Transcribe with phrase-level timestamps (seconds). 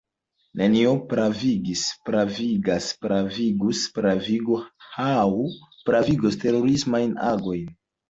[0.61, 4.59] Nenio pravigis, pravigas, pravigus, pravigu
[5.07, 5.29] aŭ
[5.93, 7.67] pravigos terorismajn agojn.